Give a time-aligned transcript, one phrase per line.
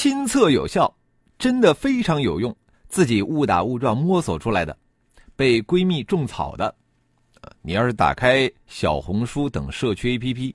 [0.00, 0.94] 亲测有效，
[1.40, 2.56] 真的非常有用，
[2.88, 4.78] 自己误打误撞摸索出来的，
[5.34, 6.72] 被闺蜜种草的。
[7.62, 10.54] 你要是打开小红书等社区 APP，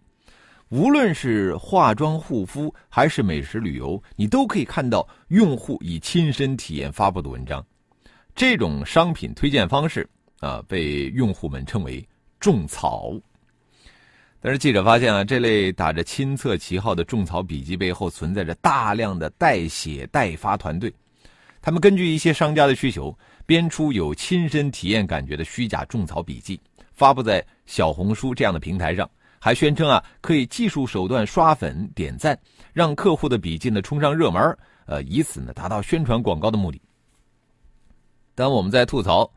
[0.70, 7.62] 无论是化妆护肤还是美食旅游，你都可以看到用户以亲身体验发布的文章。
[8.34, 12.08] 这种商品推荐方式啊，被用户们称为
[12.40, 13.12] 种草。
[14.46, 20.94] 但是记者发现啊，这类打着亲测旗号的种草笔记背后存在着大量的代写代发团队，
[21.62, 26.60] 他们根据一些商家的需求，编出有亲身体验感觉的虚假种草笔记。
[26.92, 29.10] 发布在小红书这样的平台上，
[29.40, 32.38] 还宣称啊可以技术手段刷粉点赞，
[32.74, 36.82] 让客户的笔记呢冲上热门，呃，以此呢达到宣传广告的目的。
[38.36, 39.32] 当我们在吐槽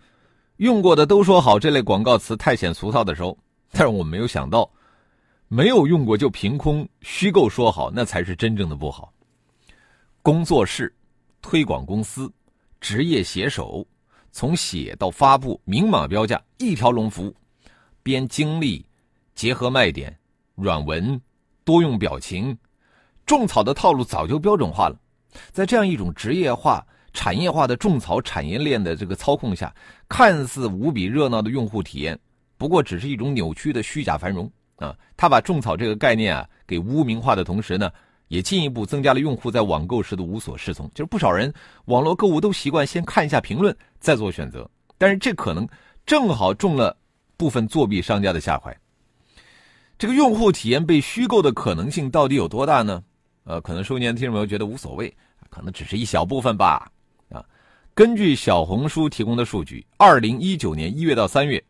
[0.56, 3.38] 用过的都说好这类广告词太显俗套的时候，
[3.70, 4.68] 但是我们没有想到，
[5.48, 9.12] 没有用过就凭空虚构说好，那才是真正的不好。
[10.20, 10.92] 工作室、
[11.40, 12.32] 推广公司、
[12.80, 13.86] 职业写手，
[14.32, 17.34] 从写到发布，明码标价，一条龙服务。
[18.02, 18.84] 编经历，
[19.36, 20.16] 结合卖点，
[20.56, 21.20] 软文，
[21.64, 22.56] 多用表情，
[23.24, 24.98] 种草的套路早就标准化了。
[25.52, 29.72] 在这样一种职业化、产业化的种草产业链的这个操控下，
[30.08, 32.18] 看似无比热闹的用户体验，
[32.56, 34.96] 不过只是一种扭曲的虚假繁荣啊！
[35.16, 37.90] 他把种草这个概念啊给污名化的同时呢，
[38.28, 40.90] 也进一步增加了用户在网购时的无所适从。
[40.94, 41.52] 就是不少人
[41.86, 45.68] 网络购物都习惯先看一下评论再做选择，但是这可能
[46.04, 46.96] 正好中了。
[47.38, 48.74] 部分作弊商家的下怀，
[49.98, 53.04] 这个用户体验被虚构的可能性到底有多大呢？
[53.44, 55.14] 呃，可能收年的听众朋友觉得无所谓，
[55.50, 56.90] 可能只是一小部分吧。
[57.28, 57.44] 啊，
[57.92, 61.62] 根据小红书提供的数据，二零一九年一月到三月，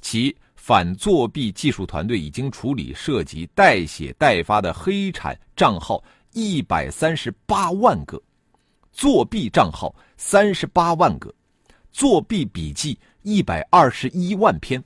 [0.00, 8.18] 其反作弊技术团队已经处理涉及代写代发的黑产账号一百三十八万个，
[8.90, 11.30] 作弊账号三十八万个，
[11.92, 14.82] 作弊笔记一百二十一万篇。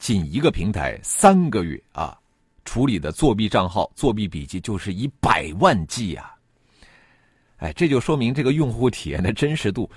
[0.00, 2.18] 仅一个平台三个月啊，
[2.64, 6.34] 处理的作弊账号、作弊笔记就是以百万计呀！
[7.58, 9.88] 哎，这就说明这个用户体验的真实度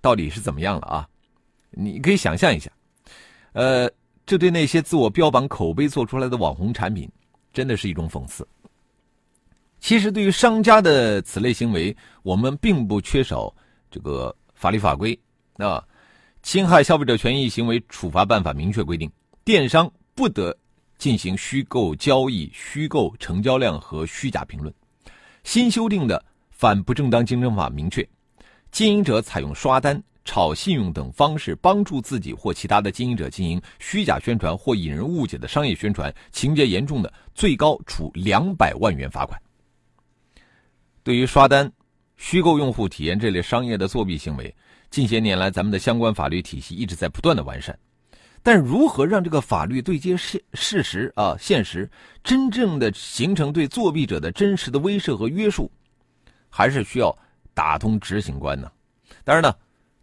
[0.00, 1.08] 到底是怎么样了啊？
[1.70, 2.68] 你可以想象一下，
[3.52, 3.88] 呃，
[4.28, 7.10] 这对那些自我标榜口碑做出来的网红产品，
[7.50, 8.46] 真的是一种讽刺。
[9.80, 13.50] 其实，对于商家的此类行为，我们并不缺少
[13.90, 15.18] 这个法律法规
[15.56, 15.80] 啊，
[16.42, 19.10] 《侵害消费者权益行为处罚办法》明确规定。
[19.44, 20.54] 电商不得
[20.98, 24.70] 进行虚构交易、虚构成交量和虚假评论。
[25.42, 26.18] 新修订的
[26.50, 28.06] 《反不正当竞争法》明确，
[28.70, 39.40] 经营者采用刷单、炒信用等方式帮助自己或其他的经营者进行虚假宣传或引人误解的商业宣传，情节严重的，最高处两百万元罚款。
[41.02, 41.72] 对于刷单、
[42.18, 44.54] 虚构用户体验这类商业的作弊行为，
[44.90, 47.76] 近些年来咱们的相关法律体系一直在不断的完善。
[48.42, 51.90] 但如何让这个法律对接现事实啊现实，
[52.22, 55.72] 真正的形成对作弊者的真实的威慑和约束，
[56.50, 57.16] 还是需要
[57.54, 58.70] 打通执行关呢？
[59.24, 59.54] 当然呢，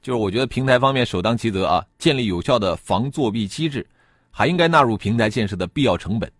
[0.05, 3.83] 就是我觉得平台方面首当其责啊，建立有效的防作弊机制，
[4.29, 6.31] 还应该纳入平台建设的必要成本。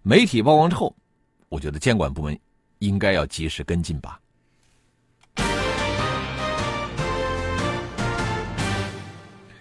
[0.00, 0.96] 媒体曝光之后，
[1.50, 2.40] 我觉得监管部门
[2.78, 4.18] 应该要及时跟进吧。